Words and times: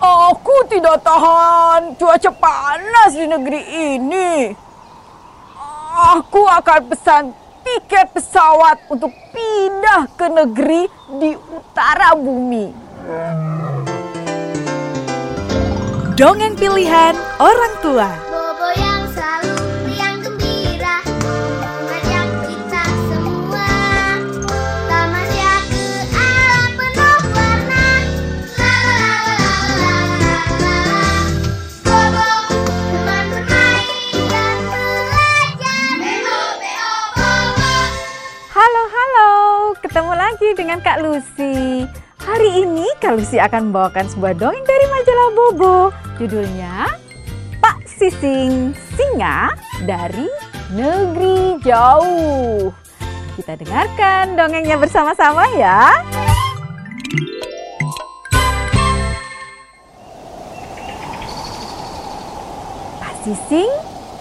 Aku 0.00 0.56
tidak 0.72 1.04
tahan 1.04 1.92
cuaca 2.00 2.32
panas 2.32 3.12
di 3.12 3.28
negeri 3.28 3.62
ini. 3.68 4.56
Aku 6.16 6.48
akan 6.48 6.80
pesan 6.88 7.24
tiket 7.60 8.08
pesawat 8.16 8.80
untuk 8.88 9.12
pindah 9.36 10.08
ke 10.16 10.26
negeri 10.32 10.88
di 11.20 11.36
utara 11.36 12.16
bumi. 12.16 12.72
Dongeng 16.16 16.56
pilihan 16.56 17.12
orang 17.36 17.74
tua. 17.84 18.29
Ini 42.50 42.98
Kak 42.98 43.14
Lucy 43.14 43.38
akan 43.38 43.70
membawakan 43.70 44.10
sebuah 44.10 44.34
dongeng 44.34 44.66
dari 44.66 44.86
majalah 44.90 45.30
Bobo. 45.38 45.78
Judulnya 46.18 46.98
Pak 47.62 47.86
Sising 47.86 48.74
Singa 48.98 49.54
dari 49.86 50.26
Negeri 50.74 51.62
Jauh. 51.62 52.74
Kita 53.38 53.54
dengarkan 53.54 54.34
dongengnya 54.34 54.82
bersama-sama 54.82 55.46
ya. 55.54 55.94
Pak 62.98 63.14
Sising 63.22 63.70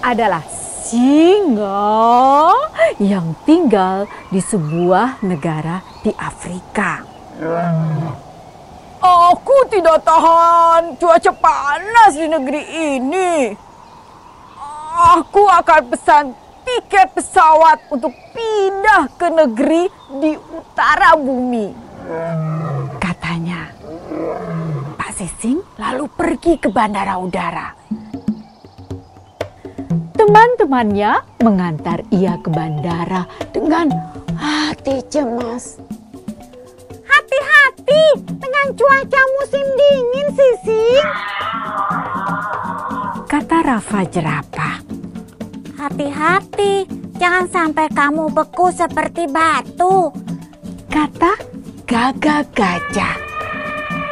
adalah 0.00 0.40
singa 0.80 2.56
yang 2.96 3.36
tinggal 3.44 4.08
di 4.32 4.40
sebuah 4.40 5.20
negara 5.20 5.84
di 6.00 6.08
Afrika. 6.16 7.13
Aku 9.04 9.56
tidak 9.66 10.06
tahan 10.06 10.94
cuaca 10.96 11.32
panas 11.34 12.14
di 12.14 12.26
negeri 12.30 12.62
ini. 12.94 13.32
Aku 15.18 15.50
akan 15.50 15.82
pesan 15.90 16.24
tiket 16.62 17.10
pesawat 17.12 17.82
untuk 17.90 18.14
pindah 18.30 19.10
ke 19.18 19.26
negeri 19.28 19.90
di 20.22 20.38
utara 20.38 21.18
bumi. 21.18 21.74
Katanya, 23.02 23.74
Pak 24.94 25.10
Sising 25.18 25.58
lalu 25.76 26.06
pergi 26.14 26.54
ke 26.56 26.70
bandara 26.70 27.18
udara. 27.18 27.74
Teman-temannya 30.14 31.42
mengantar 31.42 32.06
ia 32.08 32.38
ke 32.38 32.48
bandara 32.48 33.26
dengan 33.52 33.90
hati 34.38 35.02
cemas. 35.10 35.76
Hati-hati 37.84 38.32
dengan 38.40 38.66
cuaca 38.72 39.22
musim 39.36 39.66
dingin, 39.76 40.28
Sising. 40.32 41.04
Kata 43.28 43.58
Rafa 43.60 44.00
jerapah. 44.08 44.80
Hati-hati, 45.76 46.88
jangan 47.20 47.44
sampai 47.52 47.92
kamu 47.92 48.32
beku 48.32 48.72
seperti 48.72 49.28
batu. 49.28 50.08
Kata 50.88 51.36
gagak 51.84 52.48
gajah. 52.56 53.20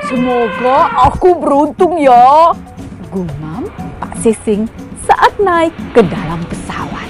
Semoga 0.04 0.92
aku 1.08 1.32
beruntung 1.40 1.96
ya. 1.96 2.52
Gumam 3.08 3.72
Pak 4.04 4.20
Sising 4.20 4.68
saat 5.08 5.32
naik 5.40 5.72
ke 5.96 6.04
dalam 6.04 6.44
pesawat. 6.44 7.01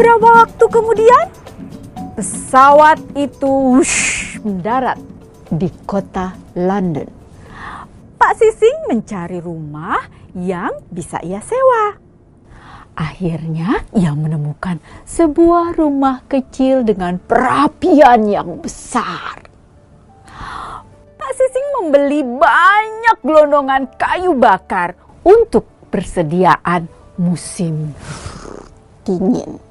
Beberapa 0.00 0.48
waktu 0.48 0.64
kemudian, 0.72 1.26
pesawat 2.16 3.04
itu 3.20 3.44
wush, 3.44 4.40
mendarat 4.40 4.96
di 5.52 5.68
kota 5.84 6.32
London. 6.56 7.04
Pak 8.16 8.32
Sising 8.32 8.88
mencari 8.88 9.44
rumah 9.44 10.00
yang 10.32 10.72
bisa 10.88 11.20
ia 11.20 11.44
sewa. 11.44 12.00
Akhirnya 12.96 13.84
ia 13.92 14.16
menemukan 14.16 14.80
sebuah 15.04 15.76
rumah 15.76 16.24
kecil 16.32 16.80
dengan 16.80 17.20
perapian 17.20 18.24
yang 18.24 18.56
besar. 18.56 19.52
Pak 21.12 21.32
Sising 21.36 21.68
membeli 21.76 22.24
banyak 22.24 23.20
gelondongan 23.20 23.84
kayu 24.00 24.32
bakar 24.32 24.96
untuk 25.20 25.68
persediaan 25.92 26.88
musim 27.20 27.92
dingin. 29.04 29.68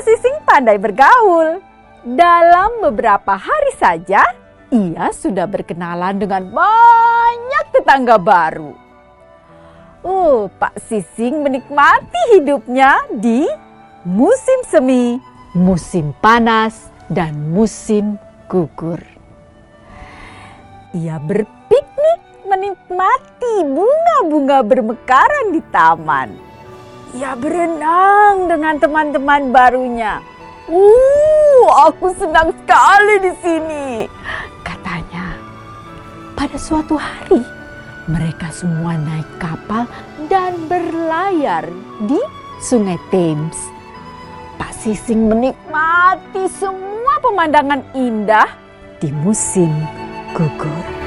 Sising 0.00 0.40
pandai 0.48 0.80
bergaul. 0.80 1.60
Dalam 2.00 2.80
beberapa 2.80 3.36
hari 3.36 3.72
saja, 3.76 4.24
ia 4.72 5.06
sudah 5.12 5.44
berkenalan 5.44 6.16
dengan 6.16 6.48
banyak 6.48 7.64
tetangga 7.76 8.16
baru. 8.16 8.72
Oh, 10.00 10.48
Pak 10.56 10.80
Sising 10.88 11.44
menikmati 11.44 12.40
hidupnya 12.40 13.04
di 13.12 13.44
musim 14.08 14.64
semi, 14.64 15.20
musim 15.52 16.16
panas, 16.24 16.88
dan 17.12 17.52
musim 17.52 18.16
gugur. 18.48 19.04
Ia 20.96 21.20
berpiknik 21.20 22.20
menikmati 22.48 23.62
bunga-bunga 23.68 24.64
bermekaran 24.64 25.52
di 25.52 25.60
taman. 25.68 26.49
Ia 27.10 27.34
berenang 27.34 28.46
dengan 28.46 28.78
teman-teman 28.78 29.50
barunya. 29.50 30.22
Uh, 30.70 31.66
aku 31.90 32.14
senang 32.14 32.54
sekali 32.54 33.14
di 33.18 33.32
sini. 33.42 33.86
Katanya, 34.62 35.34
pada 36.38 36.54
suatu 36.54 36.94
hari 36.94 37.42
mereka 38.06 38.54
semua 38.54 38.94
naik 38.94 39.26
kapal 39.42 39.90
dan 40.30 40.54
berlayar 40.70 41.66
di 42.06 42.18
Sungai 42.62 42.98
Thames. 43.10 43.58
Pak 44.54 44.70
Sising 44.78 45.26
menikmati 45.26 46.46
semua 46.46 47.18
pemandangan 47.18 47.82
indah 47.98 48.46
di 49.02 49.10
musim 49.10 49.72
gugur. 50.30 50.99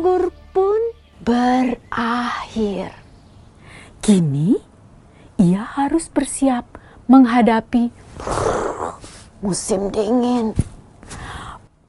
Gugur 0.00 0.32
pun 0.56 0.80
berakhir. 1.20 2.88
Kini 4.00 4.56
ia 5.36 5.60
harus 5.60 6.08
bersiap 6.08 6.64
menghadapi 7.04 7.92
musim 9.44 9.92
dingin. 9.92 10.56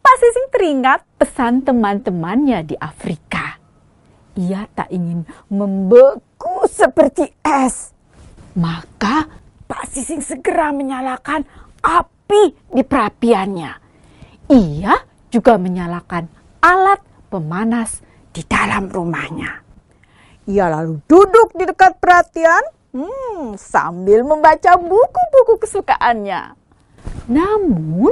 Pak 0.03 0.15
Sising 0.19 0.47
teringat 0.51 1.07
pesan 1.15 1.63
teman-temannya 1.63 2.67
di 2.67 2.75
Afrika. 2.75 3.55
Ia 4.35 4.67
tak 4.75 4.91
ingin 4.91 5.23
membeku 5.47 6.67
seperti 6.67 7.31
es. 7.47 7.95
Maka 8.59 9.23
Pak 9.71 9.87
Sising 9.87 10.19
segera 10.19 10.75
menyalakan 10.75 11.47
api 11.79 12.75
di 12.75 12.83
perapiannya. 12.83 13.71
Ia 14.51 14.99
juga 15.31 15.55
menyalakan 15.55 16.27
alat 16.59 16.99
pemanas 17.31 18.03
di 18.35 18.43
dalam 18.43 18.91
rumahnya. 18.91 19.63
Ia 20.51 20.67
lalu 20.67 20.99
duduk 21.07 21.55
di 21.55 21.63
dekat 21.63 21.95
perhatian 22.03 22.59
hmm, 22.91 23.55
sambil 23.55 24.27
membaca 24.27 24.75
buku-buku 24.75 25.63
kesukaannya. 25.63 26.59
Namun, 27.31 28.11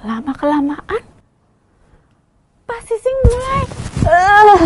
lama-kelamaan, 0.00 1.02
Pak 2.64 2.80
Sising 2.84 3.18
mulai 3.28 3.64
eh, 4.08 4.64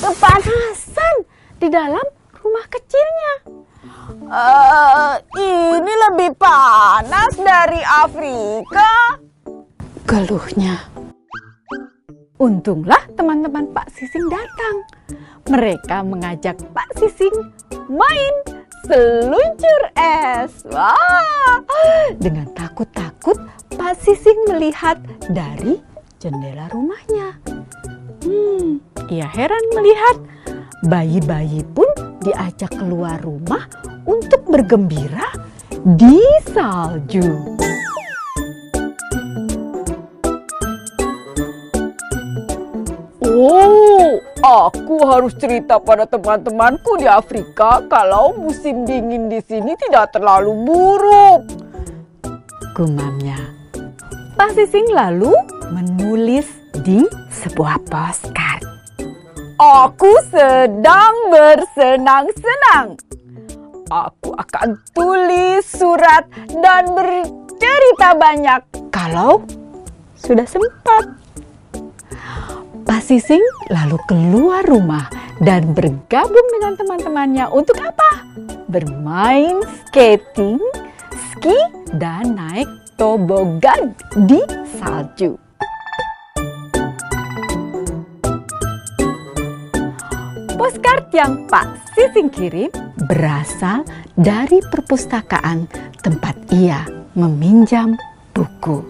kepanasan 0.00 1.14
di 1.60 1.68
dalam 1.68 2.06
rumah 2.40 2.66
kecilnya. 2.72 3.34
Eh, 4.32 5.14
ini 5.40 5.92
lebih 6.08 6.36
panas 6.36 7.32
dari 7.36 7.80
Afrika. 7.84 9.18
Geluhnya. 10.04 10.91
Untunglah 12.42 12.98
teman-teman 13.14 13.70
Pak 13.70 13.86
Sising 13.94 14.26
datang. 14.26 14.82
Mereka 15.46 16.02
mengajak 16.02 16.58
Pak 16.74 16.90
Sising 16.98 17.30
main 17.86 18.34
seluncur 18.82 19.82
es. 19.94 20.66
Wah, 20.66 21.62
dengan 22.18 22.50
takut-takut 22.50 23.38
Pak 23.78 23.94
Sising 24.02 24.50
melihat 24.50 24.98
dari 25.30 25.78
jendela 26.18 26.66
rumahnya. 26.74 27.38
Hmm, 28.26 28.82
ia 29.06 29.30
heran 29.30 29.62
melihat 29.78 30.18
bayi-bayi 30.90 31.62
pun 31.62 31.86
diajak 32.26 32.74
keluar 32.74 33.22
rumah 33.22 33.70
untuk 34.02 34.50
bergembira 34.50 35.30
di 35.94 36.18
salju. 36.50 37.54
Aku 44.92 45.08
harus 45.08 45.32
cerita 45.40 45.80
pada 45.80 46.04
teman-temanku 46.04 47.00
di 47.00 47.08
Afrika 47.08 47.80
kalau 47.88 48.36
musim 48.36 48.84
dingin 48.84 49.32
di 49.32 49.40
sini 49.40 49.72
tidak 49.88 50.12
terlalu 50.12 50.52
buruk. 50.68 51.48
Gumamnya. 52.76 53.40
Pak 54.36 54.52
Sising 54.52 54.92
lalu 54.92 55.32
menulis 55.72 56.44
di 56.84 57.08
sebuah 57.32 57.80
postcard. 57.88 58.60
Aku 59.56 60.12
sedang 60.28 61.32
bersenang-senang. 61.32 63.00
Aku 63.88 64.36
akan 64.36 64.76
tulis 64.92 65.64
surat 65.72 66.28
dan 66.52 66.92
bercerita 66.92 68.12
banyak 68.12 68.60
kalau 68.92 69.40
sudah 70.20 70.44
sempat. 70.44 71.21
Pak 72.82 72.98
Sising 72.98 73.42
lalu 73.70 73.94
keluar 74.10 74.66
rumah 74.66 75.06
dan 75.38 75.70
bergabung 75.70 76.46
dengan 76.58 76.74
teman-temannya 76.74 77.46
untuk 77.54 77.78
apa? 77.78 78.26
Bermain 78.66 79.62
skating, 79.86 80.58
ski, 81.30 81.54
dan 81.94 82.34
naik 82.34 82.66
tobogan 82.98 83.94
di 84.26 84.42
salju. 84.78 85.38
Postcard 90.58 91.06
yang 91.14 91.46
Pak 91.46 91.66
Sising 91.94 92.34
kirim 92.34 92.70
berasal 93.06 93.86
dari 94.18 94.58
perpustakaan 94.74 95.70
tempat 96.02 96.34
ia 96.50 96.82
meminjam 97.14 97.94
buku. 98.34 98.82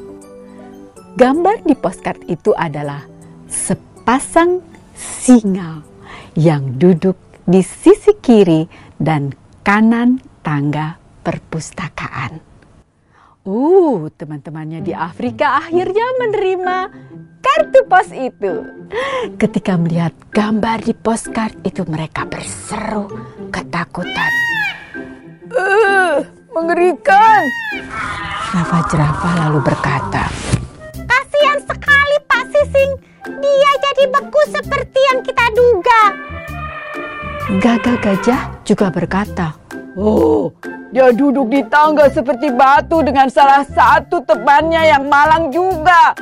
Gambar 1.12 1.60
di 1.68 1.76
postcard 1.76 2.24
itu 2.24 2.56
adalah 2.56 3.11
sepasang 3.52 4.64
singa 4.96 5.84
yang 6.32 6.80
duduk 6.80 7.20
di 7.44 7.60
sisi 7.60 8.16
kiri 8.16 8.64
dan 8.96 9.36
kanan 9.60 10.24
tangga 10.40 10.96
perpustakaan. 11.20 12.40
Uh, 13.42 14.06
teman-temannya 14.14 14.86
di 14.86 14.94
Afrika 14.94 15.58
akhirnya 15.58 16.06
menerima 16.22 16.76
kartu 17.42 17.80
pos 17.90 18.08
itu. 18.14 18.54
Ketika 19.34 19.74
melihat 19.74 20.14
gambar 20.30 20.86
di 20.86 20.94
postcard 20.94 21.58
itu 21.66 21.82
mereka 21.90 22.22
berseru 22.22 23.10
ketakutan. 23.50 24.32
Uh, 25.52 26.22
mengerikan. 26.54 27.42
Rafa 28.54 28.78
Jerapah 28.88 29.34
lalu 29.48 29.58
berkata, 29.64 30.30
Gagak 37.60 38.00
gajah 38.00 38.42
juga 38.64 38.88
berkata, 38.88 39.52
Oh, 39.92 40.48
dia 40.88 41.12
duduk 41.12 41.52
di 41.52 41.60
tangga 41.68 42.08
seperti 42.08 42.48
batu 42.48 43.04
dengan 43.04 43.28
salah 43.28 43.60
satu 43.60 44.24
temannya 44.24 44.88
yang 44.88 45.04
malang 45.12 45.52
juga. 45.52 46.16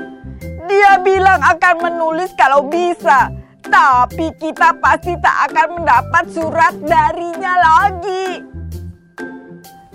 Dia 0.66 0.98
bilang 0.98 1.38
akan 1.38 1.74
menulis 1.86 2.34
kalau 2.34 2.66
bisa, 2.66 3.30
tapi 3.62 4.34
kita 4.42 4.74
pasti 4.82 5.14
tak 5.22 5.54
akan 5.54 5.68
mendapat 5.78 6.24
surat 6.34 6.74
darinya 6.82 7.54
lagi. 7.62 8.42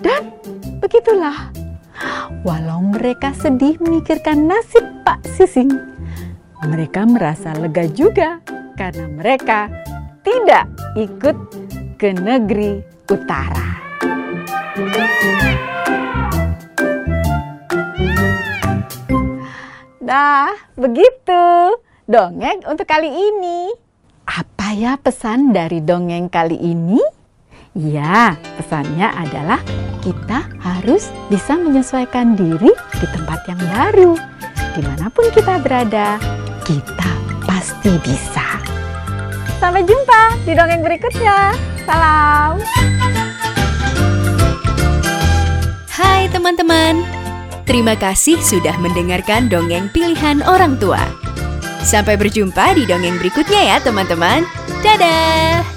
Dan 0.00 0.32
begitulah, 0.80 1.52
walau 2.48 2.80
mereka 2.80 3.36
sedih 3.36 3.76
memikirkan 3.76 4.48
nasib 4.48 4.88
Pak 5.04 5.20
Sising, 5.36 5.68
mereka 6.64 7.04
merasa 7.04 7.52
lega 7.60 7.84
juga 7.92 8.40
karena 8.76 9.04
mereka 9.08 9.68
tidak 10.26 10.66
ikut 10.98 11.36
ke 11.94 12.10
negeri 12.10 12.82
utara. 13.06 13.78
Nah, 20.02 20.50
begitu 20.74 21.42
dongeng 22.10 22.66
untuk 22.66 22.86
kali 22.90 23.10
ini. 23.10 23.70
Apa 24.26 24.74
ya 24.74 24.98
pesan 24.98 25.54
dari 25.54 25.78
dongeng 25.78 26.26
kali 26.26 26.58
ini? 26.58 26.98
Ya, 27.76 28.34
pesannya 28.58 29.10
adalah 29.12 29.60
kita 30.00 30.48
harus 30.62 31.12
bisa 31.28 31.54
menyesuaikan 31.54 32.34
diri 32.38 32.72
di 32.72 33.06
tempat 33.14 33.46
yang 33.46 33.60
baru. 33.70 34.12
Di 34.74 34.80
mana 34.82 35.10
pun 35.10 35.28
kita 35.34 35.58
berada, 35.58 36.16
kita 36.64 37.10
pasti 37.44 37.92
bisa. 38.00 38.45
Sampai 39.56 39.82
jumpa 39.88 40.22
di 40.44 40.52
dongeng 40.52 40.84
berikutnya. 40.84 41.56
Salam. 41.88 42.60
Hai 45.96 46.28
teman-teman, 46.28 47.00
terima 47.64 47.96
kasih 47.96 48.36
sudah 48.44 48.76
mendengarkan 48.84 49.48
dongeng 49.48 49.88
pilihan 49.96 50.44
orang 50.44 50.76
tua. 50.76 51.00
Sampai 51.80 52.18
berjumpa 52.18 52.76
di 52.76 52.84
dongeng 52.84 53.16
berikutnya 53.16 53.74
ya 53.74 53.76
teman-teman. 53.80 54.44
Dadah! 54.84 55.75